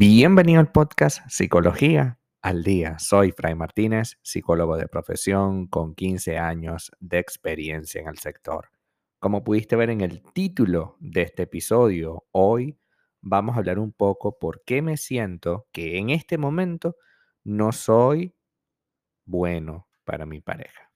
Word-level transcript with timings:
Bienvenido 0.00 0.60
al 0.60 0.70
podcast 0.70 1.28
Psicología 1.28 2.20
al 2.40 2.62
Día. 2.62 3.00
Soy 3.00 3.32
Fray 3.32 3.56
Martínez, 3.56 4.16
psicólogo 4.22 4.76
de 4.76 4.86
profesión 4.86 5.66
con 5.66 5.96
15 5.96 6.38
años 6.38 6.92
de 7.00 7.18
experiencia 7.18 8.00
en 8.00 8.06
el 8.06 8.16
sector. 8.16 8.70
Como 9.18 9.42
pudiste 9.42 9.74
ver 9.74 9.90
en 9.90 10.00
el 10.02 10.22
título 10.32 10.96
de 11.00 11.22
este 11.22 11.42
episodio, 11.42 12.28
hoy 12.30 12.78
vamos 13.22 13.56
a 13.56 13.58
hablar 13.58 13.80
un 13.80 13.92
poco 13.92 14.38
por 14.38 14.62
qué 14.62 14.82
me 14.82 14.96
siento 14.96 15.66
que 15.72 15.98
en 15.98 16.10
este 16.10 16.38
momento 16.38 16.94
no 17.42 17.72
soy 17.72 18.36
bueno 19.24 19.88
para 20.04 20.26
mi 20.26 20.40
pareja. 20.40 20.92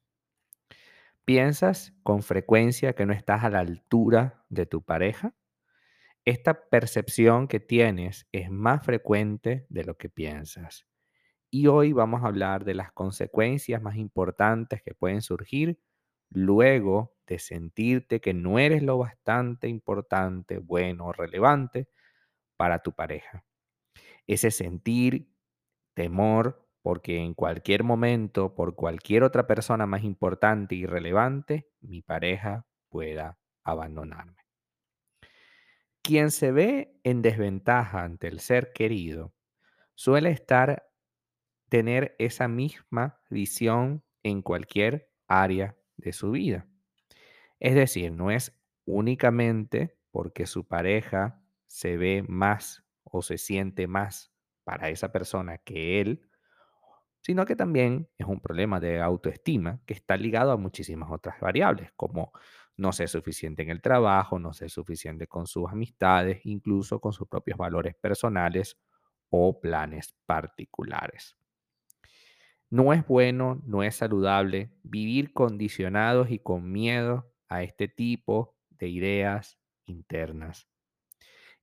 ¿Piensas 1.24 1.92
con 2.04 2.22
frecuencia 2.22 2.92
que 2.92 3.04
no 3.04 3.12
estás 3.12 3.42
a 3.42 3.50
la 3.50 3.58
altura 3.58 4.44
de 4.48 4.66
tu 4.66 4.80
pareja? 4.80 5.34
Esta 6.24 6.68
percepción 6.68 7.48
que 7.48 7.60
tienes 7.60 8.28
es 8.32 8.50
más 8.50 8.84
frecuente 8.84 9.66
de 9.68 9.84
lo 9.84 9.96
que 9.96 10.08
piensas. 10.08 10.86
Y 11.50 11.68
hoy 11.68 11.92
vamos 11.92 12.22
a 12.24 12.28
hablar 12.28 12.64
de 12.64 12.74
las 12.74 12.92
consecuencias 12.92 13.82
más 13.82 13.96
importantes 13.96 14.82
que 14.82 14.94
pueden 14.94 15.22
surgir 15.22 15.80
luego 16.30 17.14
de 17.26 17.38
sentirte 17.38 18.20
que 18.20 18.34
no 18.34 18.58
eres 18.58 18.82
lo 18.82 18.98
bastante 18.98 19.68
importante, 19.68 20.58
bueno 20.58 21.12
relevante 21.12 21.88
para 22.56 22.80
tu 22.80 22.92
pareja. 22.92 23.44
Ese 24.26 24.50
sentir 24.50 25.30
temor 25.94 26.68
porque 26.82 27.18
en 27.20 27.34
cualquier 27.34 27.84
momento, 27.84 28.54
por 28.54 28.76
cualquier 28.76 29.24
otra 29.24 29.46
persona 29.46 29.86
más 29.86 30.04
importante 30.04 30.74
y 30.76 30.86
relevante, 30.86 31.68
mi 31.80 32.02
pareja 32.02 32.66
pueda 32.90 33.38
abandonarme. 33.64 34.41
Quien 36.02 36.32
se 36.32 36.50
ve 36.50 36.98
en 37.04 37.22
desventaja 37.22 38.02
ante 38.02 38.26
el 38.26 38.40
ser 38.40 38.72
querido 38.72 39.32
suele 39.94 40.30
estar 40.30 40.88
tener 41.68 42.16
esa 42.18 42.48
misma 42.48 43.20
visión 43.30 44.04
en 44.24 44.42
cualquier 44.42 45.10
área 45.28 45.76
de 45.96 46.12
su 46.12 46.32
vida. 46.32 46.66
Es 47.60 47.76
decir, 47.76 48.12
no 48.12 48.32
es 48.32 48.60
únicamente 48.84 49.96
porque 50.10 50.46
su 50.46 50.66
pareja 50.66 51.40
se 51.66 51.96
ve 51.96 52.24
más 52.26 52.84
o 53.04 53.22
se 53.22 53.38
siente 53.38 53.86
más 53.86 54.32
para 54.64 54.88
esa 54.88 55.12
persona 55.12 55.58
que 55.58 56.00
él, 56.00 56.28
sino 57.20 57.46
que 57.46 57.54
también 57.54 58.08
es 58.18 58.26
un 58.26 58.40
problema 58.40 58.80
de 58.80 59.00
autoestima 59.00 59.80
que 59.86 59.94
está 59.94 60.16
ligado 60.16 60.50
a 60.50 60.56
muchísimas 60.56 61.10
otras 61.12 61.38
variables, 61.40 61.92
como 61.96 62.32
no 62.76 62.92
ser 62.92 63.08
suficiente 63.08 63.62
en 63.62 63.70
el 63.70 63.82
trabajo, 63.82 64.38
no 64.38 64.52
ser 64.52 64.70
suficiente 64.70 65.26
con 65.26 65.46
sus 65.46 65.70
amistades, 65.70 66.40
incluso 66.44 67.00
con 67.00 67.12
sus 67.12 67.28
propios 67.28 67.58
valores 67.58 67.94
personales 67.94 68.78
o 69.30 69.60
planes 69.60 70.14
particulares. 70.26 71.36
No 72.70 72.92
es 72.92 73.06
bueno, 73.06 73.60
no 73.66 73.82
es 73.82 73.96
saludable 73.96 74.72
vivir 74.82 75.32
condicionados 75.32 76.30
y 76.30 76.38
con 76.38 76.72
miedo 76.72 77.30
a 77.48 77.62
este 77.62 77.86
tipo 77.86 78.56
de 78.70 78.88
ideas 78.88 79.58
internas. 79.84 80.68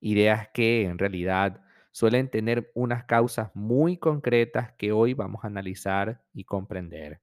Ideas 0.02 0.50
que 0.54 0.84
en 0.86 0.98
realidad 0.98 1.64
suelen 1.92 2.30
tener 2.30 2.72
unas 2.76 3.06
causas 3.06 3.52
muy 3.56 3.98
concretas 3.98 4.74
que 4.74 4.92
hoy 4.92 5.14
vamos 5.14 5.44
a 5.44 5.48
analizar 5.48 6.24
y 6.34 6.44
comprender. 6.46 7.22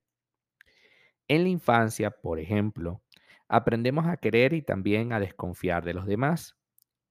En 1.28 1.44
la 1.44 1.48
infancia, 1.50 2.10
por 2.10 2.40
ejemplo, 2.40 3.00
aprendemos 3.48 4.06
a 4.06 4.16
querer 4.16 4.52
y 4.54 4.62
también 4.62 5.12
a 5.12 5.20
desconfiar 5.20 5.84
de 5.84 5.94
los 5.94 6.06
demás. 6.06 6.56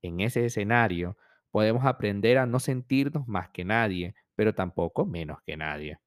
En 0.02 0.20
ese 0.22 0.46
escenario, 0.46 1.18
podemos 1.52 1.86
aprender 1.86 2.38
a 2.38 2.46
no 2.46 2.60
sentirnos 2.60 3.28
más 3.28 3.50
que 3.50 3.66
nadie, 3.66 4.16
pero 4.36 4.54
tampoco 4.56 5.06
menos 5.06 5.40
que 5.46 5.58
nadie. 5.58 6.00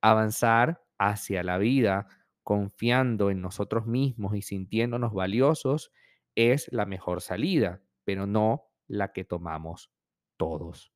Avanzar 0.00 0.82
hacia 0.98 1.42
la 1.42 1.58
vida 1.58 2.06
confiando 2.42 3.30
en 3.30 3.40
nosotros 3.40 3.86
mismos 3.86 4.36
y 4.36 4.42
sintiéndonos 4.42 5.12
valiosos 5.12 5.92
es 6.36 6.72
la 6.72 6.86
mejor 6.86 7.20
salida, 7.20 7.82
pero 8.04 8.26
no 8.26 8.70
la 8.86 9.12
que 9.12 9.24
tomamos 9.24 9.90
todos. 10.36 10.92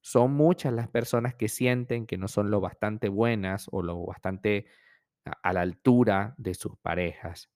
Son 0.00 0.32
muchas 0.32 0.72
las 0.72 0.88
personas 0.88 1.34
que 1.34 1.48
sienten 1.48 2.06
que 2.06 2.18
no 2.18 2.28
son 2.28 2.50
lo 2.50 2.60
bastante 2.60 3.08
buenas 3.08 3.68
o 3.72 3.82
lo 3.82 4.04
bastante 4.06 4.66
a 5.42 5.52
la 5.52 5.62
altura 5.62 6.34
de 6.38 6.54
sus 6.54 6.76
parejas. 6.78 7.50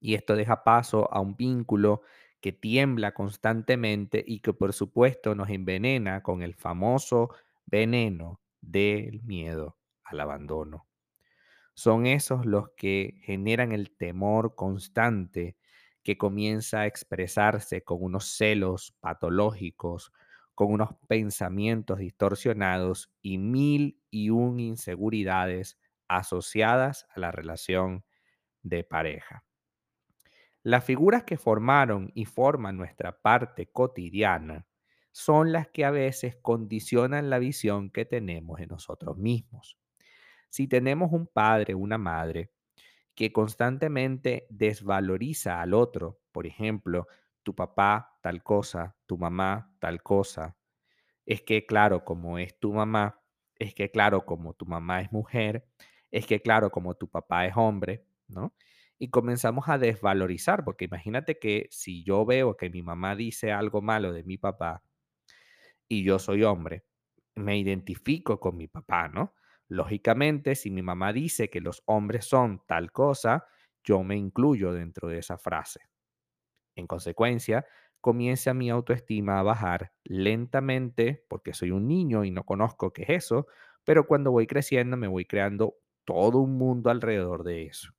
Y 0.00 0.14
esto 0.14 0.34
deja 0.36 0.64
paso 0.64 1.12
a 1.12 1.20
un 1.20 1.36
vínculo 1.36 2.02
que 2.40 2.52
tiembla 2.52 3.12
constantemente 3.12 4.24
y 4.26 4.40
que 4.40 4.52
por 4.52 4.72
supuesto 4.72 5.34
nos 5.34 5.50
envenena 5.50 6.22
con 6.22 6.42
el 6.42 6.54
famoso 6.54 7.30
veneno 7.66 8.40
del 8.60 9.22
miedo 9.22 9.76
al 10.04 10.20
abandono. 10.20 10.86
Son 11.74 12.06
esos 12.06 12.46
los 12.46 12.70
que 12.76 13.20
generan 13.22 13.72
el 13.72 13.90
temor 13.96 14.54
constante 14.54 15.56
que 16.02 16.18
comienza 16.18 16.80
a 16.80 16.86
expresarse 16.86 17.82
con 17.82 17.98
unos 18.02 18.36
celos 18.36 18.96
patológicos, 19.00 20.12
con 20.54 20.72
unos 20.72 20.90
pensamientos 21.08 21.98
distorsionados 21.98 23.10
y 23.22 23.38
mil 23.38 24.02
y 24.10 24.30
un 24.30 24.60
inseguridades 24.60 25.78
asociadas 26.08 27.06
a 27.14 27.20
la 27.20 27.30
relación 27.30 28.04
de 28.62 28.84
pareja. 28.84 29.44
Las 30.62 30.84
figuras 30.84 31.24
que 31.24 31.36
formaron 31.36 32.10
y 32.14 32.24
forman 32.26 32.76
nuestra 32.76 33.20
parte 33.20 33.70
cotidiana 33.70 34.66
son 35.12 35.52
las 35.52 35.68
que 35.68 35.84
a 35.84 35.90
veces 35.90 36.36
condicionan 36.36 37.30
la 37.30 37.38
visión 37.38 37.90
que 37.90 38.04
tenemos 38.04 38.58
de 38.58 38.66
nosotros 38.66 39.16
mismos. 39.16 39.78
Si 40.50 40.68
tenemos 40.68 41.12
un 41.12 41.26
padre 41.26 41.74
una 41.74 41.98
madre 41.98 42.52
que 43.14 43.32
constantemente 43.32 44.46
desvaloriza 44.50 45.60
al 45.60 45.74
otro, 45.74 46.20
por 46.32 46.46
ejemplo, 46.46 47.08
tu 47.42 47.54
papá 47.54 48.18
tal 48.22 48.42
cosa, 48.42 48.96
tu 49.06 49.18
mamá 49.18 49.74
tal 49.80 50.02
cosa, 50.02 50.56
es 51.26 51.42
que 51.42 51.66
claro, 51.66 52.04
como 52.04 52.38
es 52.38 52.58
tu 52.58 52.72
mamá, 52.72 53.22
es 53.58 53.74
que 53.74 53.90
claro, 53.90 54.24
como 54.26 54.54
tu 54.54 54.66
mamá 54.66 55.00
es 55.02 55.12
mujer, 55.12 55.66
es 56.10 56.26
que 56.26 56.40
claro, 56.42 56.70
como 56.70 56.94
tu 56.94 57.08
papá 57.08 57.46
es 57.46 57.54
hombre, 57.56 58.04
¿no? 58.28 58.54
Y 59.00 59.10
comenzamos 59.10 59.68
a 59.68 59.78
desvalorizar, 59.78 60.64
porque 60.64 60.84
imagínate 60.84 61.40
que 61.40 61.66
si 61.72 62.04
yo 62.04 62.24
veo 62.24 62.56
que 62.56 62.70
mi 62.70 62.82
mamá 62.82 63.16
dice 63.16 63.50
algo 63.50 63.82
malo 63.82 64.12
de 64.12 64.22
mi 64.22 64.38
papá 64.38 64.84
y 65.88 66.04
yo 66.04 66.18
soy 66.18 66.42
hombre, 66.44 66.84
me 67.34 67.58
identifico 67.58 68.40
con 68.40 68.56
mi 68.56 68.68
papá, 68.68 69.08
¿no? 69.08 69.34
Lógicamente, 69.68 70.54
si 70.54 70.70
mi 70.70 70.82
mamá 70.82 71.12
dice 71.12 71.48
que 71.48 71.60
los 71.60 71.82
hombres 71.86 72.24
son 72.26 72.62
tal 72.66 72.92
cosa, 72.92 73.46
yo 73.84 74.02
me 74.02 74.16
incluyo 74.16 74.72
dentro 74.72 75.08
de 75.08 75.18
esa 75.18 75.38
frase. 75.38 75.80
En 76.76 76.86
consecuencia, 76.86 77.66
comienza 78.00 78.54
mi 78.54 78.70
autoestima 78.70 79.38
a 79.40 79.42
bajar 79.44 79.92
lentamente 80.04 81.24
porque 81.28 81.54
soy 81.54 81.70
un 81.72 81.88
niño 81.88 82.24
y 82.24 82.30
no 82.32 82.44
conozco 82.44 82.92
qué 82.92 83.02
es 83.04 83.10
eso, 83.10 83.46
pero 83.84 84.06
cuando 84.06 84.32
voy 84.32 84.46
creciendo 84.46 84.96
me 84.96 85.08
voy 85.08 85.26
creando 85.26 85.76
todo 86.04 86.38
un 86.40 86.58
mundo 86.58 86.90
alrededor 86.90 87.44
de 87.44 87.66
eso. 87.66 87.90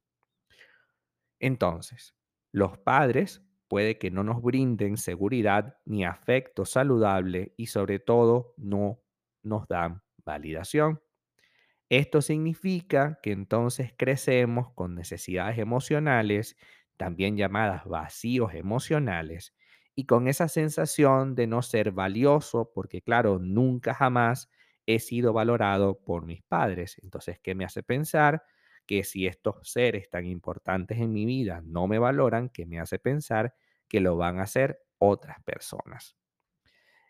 Entonces, 1.42 2.16
los 2.54 2.78
padres 2.80 3.44
puede 3.70 4.00
que 4.00 4.12
no 4.12 4.24
nos 4.24 4.42
brinden 4.44 4.98
seguridad 4.98 5.78
ni 5.86 6.06
afecto 6.06 6.66
saludable 6.66 7.54
y 7.58 7.68
sobre 7.68 8.00
todo 8.00 8.56
no 8.58 9.02
nos 9.44 9.68
dan 9.68 10.04
validación. 10.26 11.02
Esto 11.90 12.22
significa 12.22 13.20
que 13.22 13.32
entonces 13.32 13.94
crecemos 13.98 14.72
con 14.74 14.96
necesidades 14.96 15.58
emocionales, 15.60 16.56
también 16.98 17.36
llamadas 17.38 17.86
vacíos 17.86 18.54
emocionales, 18.54 19.54
y 19.96 20.06
con 20.06 20.28
esa 20.28 20.48
sensación 20.48 21.36
de 21.36 21.48
no 21.48 21.62
ser 21.62 21.92
valioso, 21.92 22.72
porque 22.74 23.02
claro, 23.02 23.40
nunca 23.40 23.94
jamás 23.94 24.50
he 24.86 25.00
sido 25.00 25.34
valorado 25.34 26.00
por 26.04 26.26
mis 26.26 26.42
padres. 26.44 26.98
Entonces, 27.04 27.40
¿qué 27.42 27.56
me 27.56 27.66
hace 27.66 27.84
pensar? 27.84 28.44
Que 28.86 29.04
si 29.04 29.28
estos 29.28 29.58
seres 29.72 30.10
tan 30.10 30.26
importantes 30.26 31.00
en 31.00 31.14
mi 31.14 31.26
vida 31.26 31.62
no 31.66 31.88
me 31.88 32.00
valoran, 32.00 32.50
¿qué 32.50 32.66
me 32.66 32.80
hace 32.80 33.00
pensar 33.00 33.56
que 33.88 34.00
lo 34.02 34.18
van 34.18 34.40
a 34.40 34.44
hacer 34.44 34.80
otras 35.00 35.42
personas? 35.44 36.16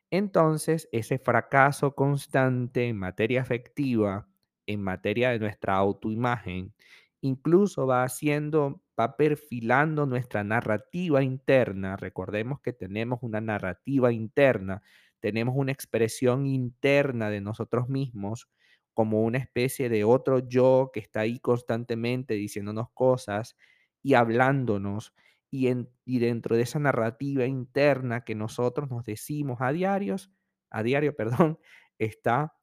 Entonces, 0.09 0.89
ese 0.91 1.19
fracaso 1.19 1.95
constante 1.95 2.87
en 2.87 2.97
materia 2.97 3.41
afectiva, 3.41 4.27
en 4.65 4.81
materia 4.83 5.31
de 5.31 5.39
nuestra 5.39 5.75
autoimagen, 5.75 6.73
incluso 7.21 7.87
va 7.87 8.03
haciendo, 8.03 8.81
va 8.99 9.15
perfilando 9.15 10.05
nuestra 10.05 10.43
narrativa 10.43 11.23
interna. 11.23 11.95
Recordemos 11.97 12.59
que 12.61 12.73
tenemos 12.73 13.19
una 13.21 13.39
narrativa 13.41 14.11
interna, 14.11 14.81
tenemos 15.19 15.55
una 15.57 15.71
expresión 15.71 16.45
interna 16.45 17.29
de 17.29 17.41
nosotros 17.41 17.87
mismos 17.89 18.49
como 18.93 19.21
una 19.23 19.37
especie 19.37 19.89
de 19.89 20.03
otro 20.03 20.39
yo 20.47 20.91
que 20.93 20.99
está 20.99 21.21
ahí 21.21 21.39
constantemente 21.39 22.33
diciéndonos 22.35 22.87
cosas 22.93 23.55
y 24.03 24.13
hablándonos. 24.15 25.13
Y, 25.49 25.69
y 26.05 26.19
dentro 26.19 26.55
de 26.55 26.63
esa 26.63 26.79
narrativa 26.79 27.45
interna 27.45 28.23
que 28.23 28.35
nosotros 28.35 28.89
nos 28.89 29.03
decimos 29.05 29.57
a 29.61 29.71
diarios, 29.73 30.31
a 30.69 30.83
diario, 30.83 31.15
perdón, 31.17 31.59
está 31.99 32.53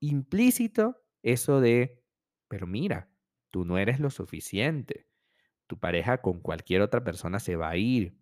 implícito 0.00 0.96
eso 1.22 1.60
de, 1.60 2.02
pero 2.48 2.66
mira, 2.66 3.10
tú 3.50 3.64
no 3.64 3.78
eres 3.78 4.00
lo 4.00 4.10
suficiente. 4.10 5.06
Tu 5.68 5.78
pareja 5.78 6.20
con 6.22 6.40
cualquier 6.40 6.82
otra 6.82 7.04
persona 7.04 7.40
se 7.40 7.56
va 7.56 7.70
a 7.70 7.76
ir. 7.76 8.16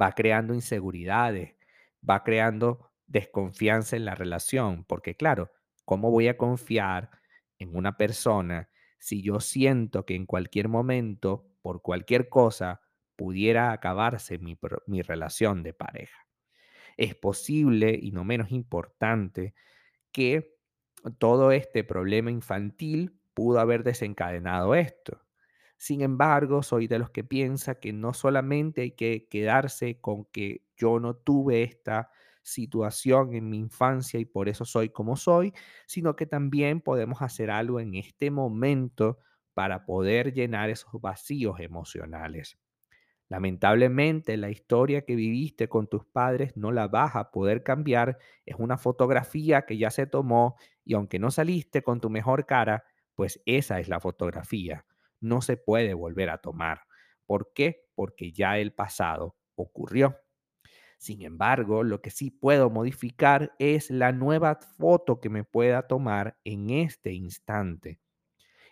Va 0.00 0.12
creando 0.12 0.54
inseguridades, 0.54 1.56
va 2.08 2.22
creando 2.24 2.90
desconfianza 3.06 3.96
en 3.96 4.04
la 4.04 4.14
relación, 4.14 4.84
porque 4.84 5.16
claro, 5.16 5.50
¿cómo 5.84 6.10
voy 6.10 6.28
a 6.28 6.36
confiar 6.36 7.10
en 7.58 7.76
una 7.76 7.96
persona 7.96 8.68
si 8.98 9.22
yo 9.22 9.40
siento 9.40 10.04
que 10.04 10.14
en 10.14 10.26
cualquier 10.26 10.68
momento, 10.68 11.46
por 11.62 11.82
cualquier 11.82 12.28
cosa, 12.28 12.80
pudiera 13.16 13.72
acabarse 13.72 14.38
mi, 14.38 14.56
relación 15.02 15.62
de 15.62 15.74
pareja? 15.74 16.26
Es 16.96 17.14
posible, 17.14 17.98
y 18.00 18.12
no 18.12 18.24
menos 18.24 18.50
importante, 18.52 19.54
que 20.12 20.56
todo 21.18 21.50
este 21.52 21.84
problema 21.84 22.30
infantil 22.30 23.18
pudo 23.34 23.60
haber 23.60 23.82
desencadenado 23.82 24.74
esto. 24.74 25.20
Sin 25.76 26.00
embargo, 26.00 26.62
soy 26.62 26.86
de 26.86 26.98
los 26.98 27.10
que 27.10 27.24
piensa 27.24 27.74
que 27.74 27.92
no 27.92 28.14
solamente 28.14 28.82
hay 28.82 28.92
que 28.92 29.26
quedarse 29.28 30.00
con 30.00 30.24
que 30.26 30.64
yo 30.76 31.00
no 31.00 31.14
tuve 31.14 31.62
esta 31.62 32.10
situación 32.44 33.34
en 33.34 33.50
mi 33.50 33.58
infancia 33.58 34.20
y 34.20 34.24
por 34.26 34.48
eso 34.48 34.64
soy 34.64 34.90
como 34.90 35.16
soy, 35.16 35.52
sino 35.86 36.14
que 36.16 36.26
también 36.26 36.80
podemos 36.80 37.22
hacer 37.22 37.50
algo 37.50 37.80
en 37.80 37.96
este 37.96 38.30
momento 38.30 39.18
para 39.54 39.84
poder 39.86 40.32
llenar 40.32 40.70
esos 40.70 41.00
vacíos 41.00 41.58
emocionales. 41.60 42.58
Lamentablemente, 43.28 44.36
la 44.36 44.50
historia 44.50 45.04
que 45.04 45.16
viviste 45.16 45.68
con 45.68 45.88
tus 45.88 46.04
padres 46.04 46.56
no 46.56 46.72
la 46.72 46.88
vas 46.88 47.16
a 47.16 47.30
poder 47.30 47.62
cambiar. 47.62 48.18
Es 48.44 48.56
una 48.58 48.76
fotografía 48.78 49.62
que 49.66 49.78
ya 49.78 49.90
se 49.90 50.06
tomó 50.06 50.56
y 50.84 50.94
aunque 50.94 51.18
no 51.18 51.30
saliste 51.30 51.82
con 51.82 52.00
tu 52.00 52.10
mejor 52.10 52.46
cara, 52.46 52.84
pues 53.14 53.40
esa 53.46 53.80
es 53.80 53.88
la 53.88 54.00
fotografía. 54.00 54.86
No 55.20 55.40
se 55.40 55.56
puede 55.56 55.94
volver 55.94 56.30
a 56.30 56.38
tomar. 56.38 56.82
¿Por 57.26 57.52
qué? 57.54 57.86
Porque 57.94 58.32
ya 58.32 58.58
el 58.58 58.74
pasado 58.74 59.36
ocurrió. 59.56 60.23
Sin 60.98 61.22
embargo, 61.22 61.82
lo 61.82 62.00
que 62.00 62.10
sí 62.10 62.30
puedo 62.30 62.70
modificar 62.70 63.54
es 63.58 63.90
la 63.90 64.12
nueva 64.12 64.56
foto 64.78 65.20
que 65.20 65.28
me 65.30 65.44
pueda 65.44 65.86
tomar 65.86 66.38
en 66.44 66.70
este 66.70 67.12
instante 67.12 67.98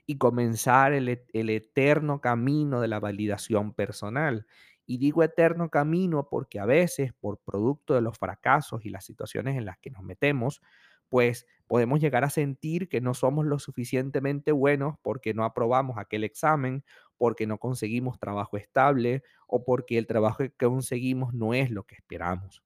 y 0.07 0.19
comenzar 0.19 0.93
el, 0.93 1.23
el 1.33 1.51
eterno 1.51 2.21
camino 2.21 2.81
de 2.81 2.89
la 2.89 3.01
validación 3.01 3.73
personal. 3.75 4.47
Y 4.87 4.99
digo 4.99 5.23
eterno 5.23 5.71
camino 5.71 6.29
porque 6.29 6.59
a 6.61 6.67
veces, 6.67 7.13
por 7.15 7.39
producto 7.39 7.95
de 7.95 8.01
los 8.03 8.19
fracasos 8.19 8.85
y 8.85 8.91
las 8.91 9.05
situaciones 9.05 9.57
en 9.57 9.65
las 9.65 9.79
que 9.79 9.91
nos 9.91 10.03
metemos, 10.03 10.61
pues 11.13 11.47
podemos 11.67 12.01
llegar 12.01 12.25
a 12.25 12.31
sentir 12.31 12.89
que 12.89 13.03
no 13.03 13.13
somos 13.13 13.45
lo 13.45 13.59
suficientemente 13.59 14.51
buenos 14.51 14.97
porque 15.03 15.35
no 15.35 15.45
aprobamos 15.45 15.99
aquel 15.99 16.25
examen, 16.25 16.85
porque 17.19 17.47
no 17.47 17.59
conseguimos 17.59 18.19
trabajo 18.19 18.57
estable 18.57 19.23
o 19.47 19.63
porque 19.63 19.99
el 19.99 20.07
trabajo 20.07 20.39
que 20.39 20.51
conseguimos 20.53 21.35
no 21.35 21.53
es 21.53 21.71
lo 21.71 21.85
que 21.85 21.97
esperamos. 21.97 22.63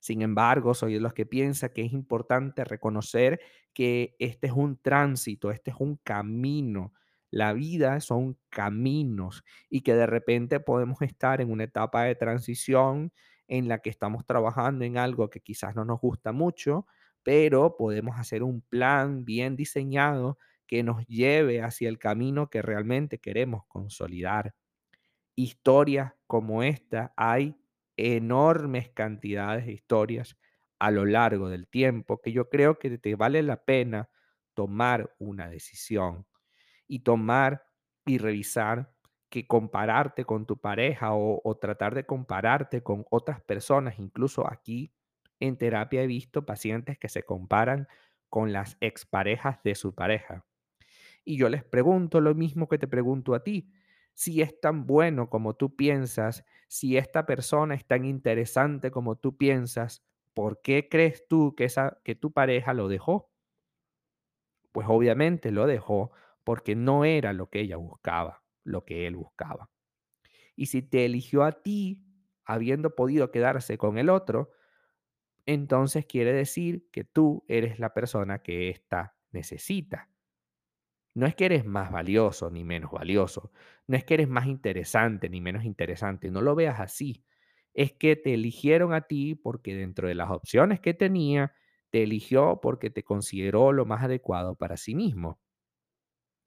Sin 0.00 0.20
embargo, 0.22 0.74
soy 0.74 0.94
de 0.94 1.00
los 1.00 1.14
que 1.14 1.24
piensa 1.26 1.70
que 1.70 1.82
es 1.86 1.92
importante 1.94 2.64
reconocer 2.64 3.40
que 3.72 4.14
este 4.18 4.48
es 4.48 4.52
un 4.52 4.76
tránsito, 4.76 5.50
este 5.50 5.70
es 5.70 5.76
un 5.80 5.96
camino. 5.96 6.92
La 7.30 7.54
vida 7.54 7.98
son 8.00 8.38
caminos 8.50 9.42
y 9.70 9.80
que 9.80 9.94
de 9.94 10.06
repente 10.06 10.60
podemos 10.60 11.00
estar 11.00 11.40
en 11.40 11.50
una 11.50 11.64
etapa 11.64 12.04
de 12.04 12.14
transición 12.14 13.12
en 13.48 13.68
la 13.68 13.78
que 13.78 13.90
estamos 13.90 14.26
trabajando 14.26 14.84
en 14.84 14.98
algo 14.98 15.30
que 15.30 15.40
quizás 15.40 15.74
no 15.74 15.84
nos 15.86 16.00
gusta 16.00 16.32
mucho, 16.32 16.86
pero 17.24 17.76
podemos 17.78 18.18
hacer 18.18 18.44
un 18.44 18.62
plan 18.62 19.26
bien 19.26 19.56
diseñado 19.56 20.38
que 20.68 20.84
nos 20.84 21.06
lleve 21.08 21.62
hacia 21.62 21.90
el 21.90 21.98
camino 22.00 22.50
que 22.50 22.62
realmente 22.62 23.20
queremos 23.20 23.64
consolidar. 23.68 24.54
Historias 25.36 26.12
como 26.26 26.62
esta, 26.62 27.12
hay 27.16 27.56
enormes 27.96 28.90
cantidades 28.90 29.66
de 29.66 29.72
historias 29.72 30.36
a 30.78 30.90
lo 30.90 31.04
largo 31.06 31.48
del 31.48 31.68
tiempo 31.68 32.20
que 32.20 32.32
yo 32.32 32.48
creo 32.48 32.78
que 32.78 32.98
te 32.98 33.14
vale 33.16 33.42
la 33.42 33.64
pena 33.64 34.10
tomar 34.54 35.14
una 35.18 35.48
decisión 35.48 36.26
y 36.86 37.00
tomar 37.00 37.66
y 38.06 38.18
revisar 38.18 38.94
que 39.30 39.46
compararte 39.46 40.24
con 40.24 40.46
tu 40.46 40.58
pareja 40.60 41.14
o, 41.14 41.40
o 41.44 41.56
tratar 41.58 41.94
de 41.94 42.06
compararte 42.06 42.82
con 42.82 43.04
otras 43.10 43.42
personas, 43.42 43.98
incluso 43.98 44.50
aquí 44.50 44.92
en 45.46 45.56
terapia 45.56 46.02
he 46.02 46.06
visto 46.06 46.46
pacientes 46.46 46.98
que 46.98 47.08
se 47.08 47.22
comparan 47.22 47.88
con 48.28 48.52
las 48.52 48.76
exparejas 48.80 49.62
de 49.62 49.74
su 49.74 49.94
pareja 49.94 50.44
y 51.24 51.38
yo 51.38 51.48
les 51.48 51.64
pregunto 51.64 52.20
lo 52.20 52.34
mismo 52.34 52.68
que 52.68 52.78
te 52.78 52.86
pregunto 52.86 53.34
a 53.34 53.42
ti. 53.42 53.72
Si 54.12 54.42
es 54.42 54.60
tan 54.60 54.86
bueno 54.86 55.28
como 55.30 55.54
tú 55.54 55.74
piensas, 55.74 56.44
si 56.68 56.96
esta 56.96 57.26
persona 57.26 57.74
es 57.74 57.86
tan 57.86 58.04
interesante 58.04 58.90
como 58.90 59.16
tú 59.16 59.36
piensas, 59.36 60.04
¿por 60.34 60.60
qué 60.60 60.88
crees 60.88 61.26
tú 61.26 61.54
que, 61.56 61.64
esa, 61.64 62.00
que 62.04 62.14
tu 62.14 62.32
pareja 62.32 62.74
lo 62.74 62.88
dejó? 62.88 63.30
Pues 64.70 64.86
obviamente 64.88 65.50
lo 65.50 65.66
dejó 65.66 66.12
porque 66.44 66.76
no 66.76 67.04
era 67.04 67.32
lo 67.32 67.48
que 67.48 67.60
ella 67.60 67.76
buscaba, 67.76 68.44
lo 68.62 68.84
que 68.84 69.06
él 69.06 69.16
buscaba. 69.16 69.70
Y 70.56 70.66
si 70.66 70.82
te 70.82 71.06
eligió 71.06 71.42
a 71.42 71.52
ti, 71.62 72.04
habiendo 72.44 72.94
podido 72.94 73.30
quedarse 73.30 73.78
con 73.78 73.98
el 73.98 74.10
otro, 74.10 74.50
entonces 75.46 76.06
quiere 76.06 76.32
decir 76.32 76.88
que 76.92 77.04
tú 77.04 77.44
eres 77.48 77.78
la 77.78 77.94
persona 77.94 78.42
que 78.42 78.70
ésta 78.70 79.16
necesita. 79.32 80.10
No 81.14 81.26
es 81.26 81.34
que 81.36 81.44
eres 81.46 81.64
más 81.64 81.90
valioso 81.92 82.50
ni 82.50 82.64
menos 82.64 82.90
valioso, 82.90 83.52
no 83.86 83.96
es 83.96 84.04
que 84.04 84.14
eres 84.14 84.28
más 84.28 84.46
interesante 84.46 85.28
ni 85.28 85.40
menos 85.40 85.64
interesante, 85.64 86.30
no 86.30 86.40
lo 86.40 86.54
veas 86.54 86.80
así. 86.80 87.24
Es 87.72 87.92
que 87.92 88.16
te 88.16 88.34
eligieron 88.34 88.92
a 88.94 89.02
ti 89.02 89.34
porque 89.34 89.74
dentro 89.76 90.08
de 90.08 90.14
las 90.14 90.30
opciones 90.30 90.80
que 90.80 90.94
tenía, 90.94 91.54
te 91.90 92.02
eligió 92.02 92.60
porque 92.62 92.90
te 92.90 93.04
consideró 93.04 93.72
lo 93.72 93.84
más 93.86 94.02
adecuado 94.04 94.56
para 94.56 94.76
sí 94.76 94.94
mismo. 94.94 95.38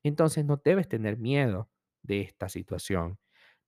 Entonces 0.04 0.46
no 0.46 0.62
debes 0.64 0.88
tener 0.88 1.18
miedo 1.18 1.70
de 2.04 2.22
esta 2.22 2.50
situación. 2.50 3.20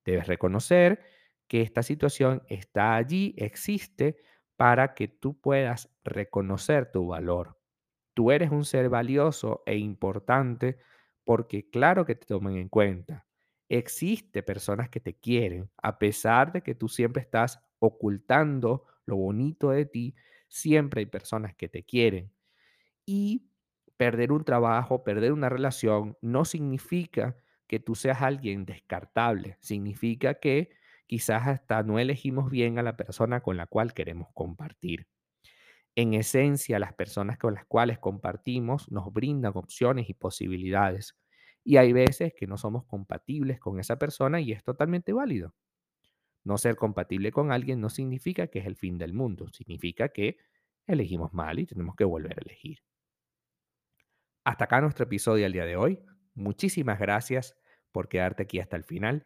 Debes 0.06 0.28
reconocer 0.28 1.02
que 1.48 1.62
esta 1.62 1.84
situación 1.84 2.44
está 2.48 2.96
allí, 2.96 3.34
existe, 3.38 4.18
para 4.60 4.94
que 4.94 5.08
tú 5.08 5.40
puedas 5.40 5.90
reconocer 6.04 6.92
tu 6.92 7.08
valor. 7.08 7.58
Tú 8.14 8.32
eres 8.32 8.52
un 8.52 8.66
ser 8.66 8.90
valioso 8.90 9.64
e 9.66 9.78
importante 9.78 10.80
porque 11.24 11.70
claro 11.72 12.06
que 12.06 12.16
te 12.16 12.28
toman 12.28 12.58
en 12.58 12.68
cuenta. 12.68 13.26
Existe 13.70 14.44
personas 14.44 14.90
que 14.90 15.00
te 15.00 15.16
quieren, 15.18 15.72
a 15.82 15.98
pesar 15.98 16.52
de 16.52 16.62
que 16.62 16.76
tú 16.76 16.90
siempre 16.90 17.22
estás 17.24 17.62
ocultando 17.80 18.86
lo 19.06 19.16
bonito 19.16 19.70
de 19.72 19.86
ti, 19.86 20.16
siempre 20.50 21.00
hay 21.02 21.06
personas 21.06 21.56
que 21.56 21.70
te 21.70 21.86
quieren. 21.86 22.34
Y 23.06 23.50
perder 23.98 24.32
un 24.32 24.44
trabajo, 24.44 25.04
perder 25.04 25.34
una 25.34 25.50
relación, 25.50 26.18
no 26.22 26.46
significa 26.46 27.38
que 27.68 27.80
tú 27.80 27.96
seas 27.96 28.22
alguien 28.22 28.66
descartable, 28.66 29.58
significa 29.62 30.36
que 30.36 30.70
quizás 31.10 31.48
hasta 31.48 31.82
no 31.82 31.98
elegimos 31.98 32.52
bien 32.52 32.78
a 32.78 32.84
la 32.84 32.96
persona 32.96 33.42
con 33.42 33.58
la 33.58 33.66
cual 33.66 33.96
queremos 33.96 34.28
compartir. 34.36 35.08
En 35.96 36.14
esencia, 36.14 36.78
las 36.78 36.94
personas 36.94 37.40
con 37.40 37.56
las 37.56 37.66
cuales 37.66 37.98
compartimos 37.98 38.92
nos 38.92 39.12
brindan 39.12 39.54
opciones 39.56 40.08
y 40.08 40.14
posibilidades. 40.14 41.18
Y 41.64 41.78
hay 41.78 41.94
veces 41.94 42.34
que 42.38 42.46
no 42.46 42.60
somos 42.60 42.86
compatibles 42.86 43.60
con 43.60 43.80
esa 43.80 43.98
persona 43.98 44.40
y 44.40 44.52
es 44.52 44.64
totalmente 44.64 45.12
válido. 45.12 45.56
No 46.44 46.60
ser 46.60 46.76
compatible 46.76 47.32
con 47.32 47.52
alguien 47.52 47.82
no 47.82 47.90
significa 47.90 48.46
que 48.46 48.60
es 48.60 48.68
el 48.68 48.76
fin 48.76 49.00
del 49.00 49.14
mundo, 49.14 49.48
significa 49.52 50.10
que 50.10 50.38
elegimos 50.86 51.34
mal 51.34 51.58
y 51.58 51.66
tenemos 51.66 51.96
que 51.96 52.04
volver 52.04 52.38
a 52.38 52.42
elegir. 52.46 52.84
Hasta 54.44 54.66
acá 54.66 54.80
nuestro 54.80 55.06
episodio 55.06 55.44
del 55.46 55.54
día 55.54 55.66
de 55.66 55.76
hoy. 55.76 56.00
Muchísimas 56.36 57.00
gracias 57.00 57.58
por 57.92 58.10
quedarte 58.10 58.44
aquí 58.44 58.60
hasta 58.60 58.78
el 58.78 58.84
final. 58.84 59.26